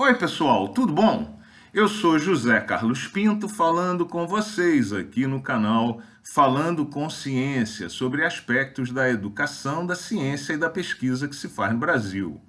[0.00, 1.40] Oi, pessoal, tudo bom?
[1.74, 8.24] Eu sou José Carlos Pinto falando com vocês aqui no canal Falando com Ciência sobre
[8.24, 12.40] aspectos da educação, da ciência e da pesquisa que se faz no Brasil.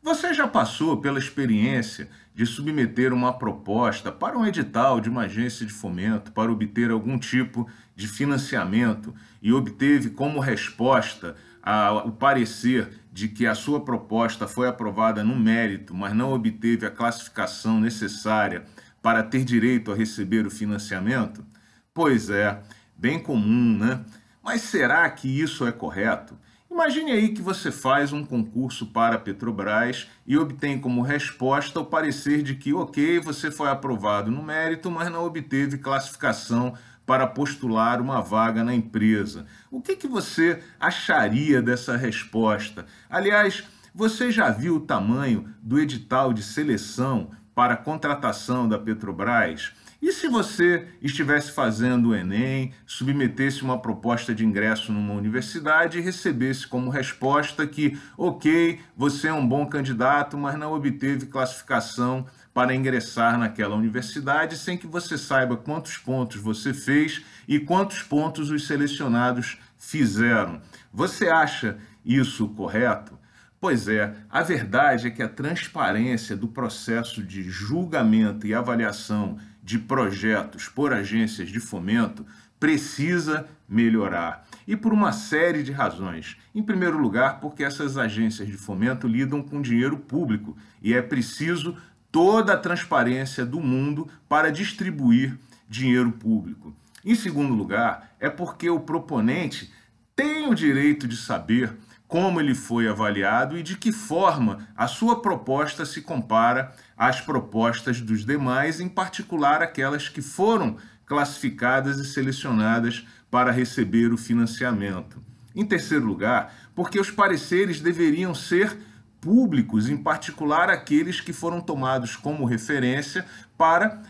[0.00, 5.66] Você já passou pela experiência de submeter uma proposta para um edital de uma agência
[5.66, 11.34] de fomento para obter algum tipo de financiamento e obteve como resposta
[11.70, 16.86] a, o parecer de que a sua proposta foi aprovada no mérito, mas não obteve
[16.86, 18.64] a classificação necessária
[19.02, 21.44] para ter direito a receber o financiamento?
[21.92, 22.62] Pois é,
[22.96, 24.02] bem comum, né?
[24.42, 26.38] Mas será que isso é correto?
[26.70, 31.84] Imagine aí que você faz um concurso para a Petrobras e obtém como resposta o
[31.84, 36.72] parecer de que, ok, você foi aprovado no mérito, mas não obteve classificação
[37.08, 39.46] para postular uma vaga na empresa.
[39.70, 42.84] O que, que você acharia dessa resposta?
[43.08, 49.72] Aliás, você já viu o tamanho do edital de seleção para contratação da Petrobras?
[50.02, 56.02] E se você estivesse fazendo o Enem, submetesse uma proposta de ingresso numa universidade e
[56.02, 62.26] recebesse como resposta que, ok, você é um bom candidato, mas não obteve classificação
[62.58, 68.50] para ingressar naquela universidade sem que você saiba quantos pontos você fez e quantos pontos
[68.50, 70.60] os selecionados fizeram.
[70.92, 73.16] Você acha isso correto?
[73.60, 79.78] Pois é, a verdade é que a transparência do processo de julgamento e avaliação de
[79.78, 82.26] projetos por agências de fomento
[82.58, 84.48] precisa melhorar.
[84.66, 86.36] E por uma série de razões.
[86.52, 91.76] Em primeiro lugar, porque essas agências de fomento lidam com dinheiro público e é preciso
[92.10, 96.74] toda a transparência do mundo para distribuir dinheiro público.
[97.04, 99.72] Em segundo lugar, é porque o proponente
[100.16, 101.76] tem o direito de saber
[102.08, 108.00] como ele foi avaliado e de que forma a sua proposta se compara às propostas
[108.00, 115.22] dos demais, em particular aquelas que foram classificadas e selecionadas para receber o financiamento.
[115.54, 118.76] Em terceiro lugar, porque os pareceres deveriam ser
[119.20, 123.24] públicos, em particular aqueles que foram tomados como referência
[123.56, 124.02] para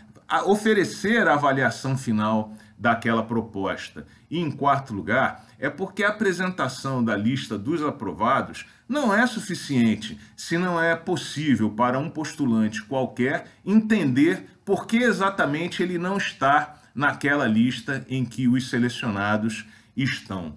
[0.45, 4.05] oferecer a avaliação final daquela proposta.
[4.29, 10.17] E em quarto lugar, é porque a apresentação da lista dos aprovados não é suficiente
[10.37, 16.79] se não é possível para um postulante qualquer entender por que exatamente ele não está
[16.95, 19.65] naquela lista em que os selecionados
[19.95, 20.55] estão.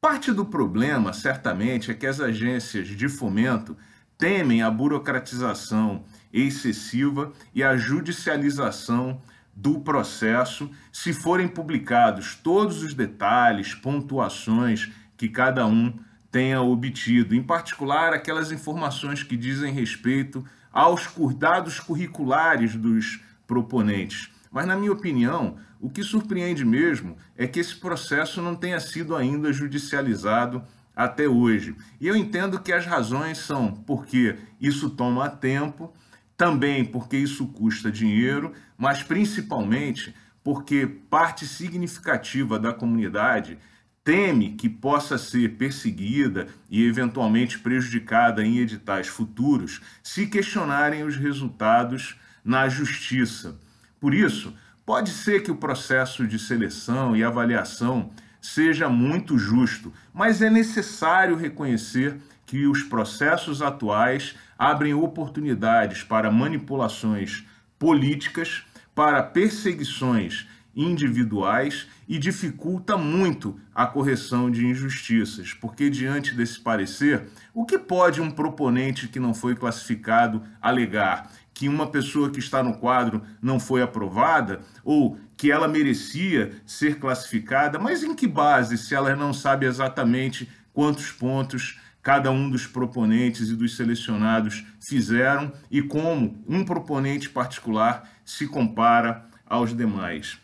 [0.00, 3.76] Parte do problema, certamente, é que as agências de fomento
[4.16, 9.20] temem a burocratização excessiva e a judicialização
[9.54, 15.92] do processo se forem publicados todos os detalhes, pontuações que cada um
[16.30, 24.30] tenha obtido, em particular aquelas informações que dizem respeito aos dados curriculares dos proponentes.
[24.50, 29.14] Mas, na minha opinião, o que surpreende mesmo é que esse processo não tenha sido
[29.14, 30.62] ainda judicializado
[30.94, 31.74] até hoje.
[32.00, 35.94] E eu entendo que as razões são porque isso toma tempo,
[36.36, 43.58] também porque isso custa dinheiro, mas principalmente porque parte significativa da comunidade
[44.02, 52.18] teme que possa ser perseguida e eventualmente prejudicada em editais futuros se questionarem os resultados
[52.44, 53.58] na justiça.
[54.00, 54.54] Por isso,
[54.86, 61.36] pode ser que o processo de seleção e avaliação seja muito justo, mas é necessário
[61.36, 62.16] reconhecer
[62.46, 67.44] que os processos atuais abrem oportunidades para manipulações
[67.78, 77.28] políticas, para perseguições individuais e dificulta muito a correção de injustiças, porque diante desse parecer,
[77.52, 81.30] o que pode um proponente que não foi classificado alegar?
[81.52, 86.98] Que uma pessoa que está no quadro não foi aprovada ou que ela merecia ser
[86.98, 92.66] classificada, mas em que base se ela não sabe exatamente quantos pontos cada um dos
[92.66, 100.38] proponentes e dos selecionados fizeram e como um proponente particular se compara aos demais.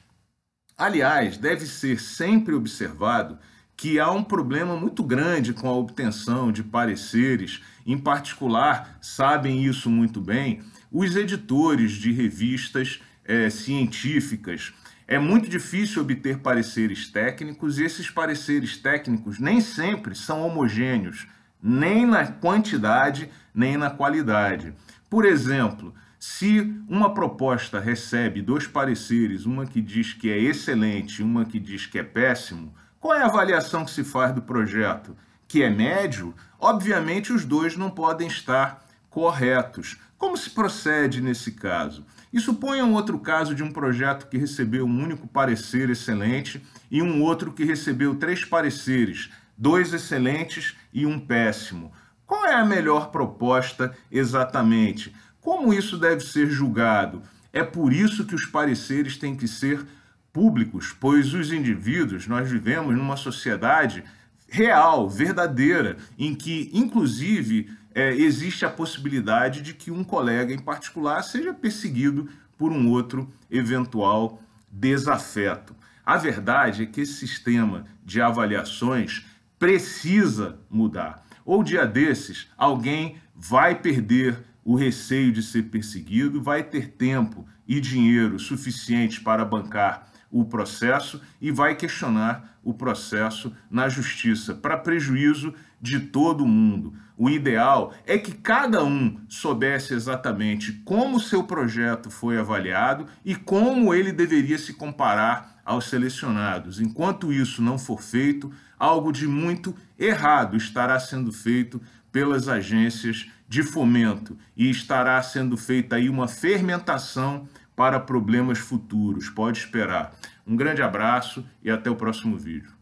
[0.78, 3.38] Aliás, deve ser sempre observado
[3.74, 9.88] que há um problema muito grande com a obtenção de pareceres, em particular, sabem isso
[9.88, 10.60] muito bem,
[10.92, 14.74] os editores de revistas é, científicas.
[15.08, 21.26] É muito difícil obter pareceres técnicos e esses pareceres técnicos nem sempre são homogêneos,
[21.62, 24.74] nem na quantidade, nem na qualidade.
[25.08, 31.24] Por exemplo, se uma proposta recebe dois pareceres, uma que diz que é excelente e
[31.24, 35.16] uma que diz que é péssimo, qual é a avaliação que se faz do projeto?
[35.46, 36.34] Que é médio?
[36.58, 39.96] Obviamente, os dois não podem estar corretos.
[40.18, 42.04] Como se procede nesse caso?
[42.32, 47.02] E suponha um outro caso de um projeto que recebeu um único parecer excelente e
[47.02, 51.92] um outro que recebeu três pareceres, dois excelentes e um péssimo.
[52.26, 55.14] Qual é a melhor proposta exatamente?
[55.46, 57.22] Como isso deve ser julgado?
[57.52, 59.86] É por isso que os pareceres têm que ser
[60.32, 64.02] públicos, pois os indivíduos, nós vivemos numa sociedade
[64.48, 71.22] real, verdadeira, em que, inclusive, é, existe a possibilidade de que um colega em particular
[71.22, 72.28] seja perseguido
[72.58, 75.76] por um outro eventual desafeto.
[76.04, 79.24] A verdade é que esse sistema de avaliações
[79.60, 81.24] precisa mudar.
[81.44, 87.80] Ou dia desses, alguém vai perder o receio de ser perseguido, vai ter tempo e
[87.80, 95.54] dinheiro suficiente para bancar o processo e vai questionar o processo na justiça, para prejuízo
[95.80, 96.94] de todo mundo.
[97.16, 103.94] O ideal é que cada um soubesse exatamente como seu projeto foi avaliado e como
[103.94, 106.80] ele deveria se comparar aos selecionados.
[106.80, 111.80] Enquanto isso não for feito, algo de muito errado estará sendo feito
[112.16, 117.46] pelas agências de fomento e estará sendo feita aí uma fermentação
[117.76, 119.28] para problemas futuros.
[119.28, 120.16] Pode esperar.
[120.46, 122.75] Um grande abraço e até o próximo vídeo.